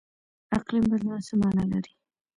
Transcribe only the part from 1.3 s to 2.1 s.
مانا لري؟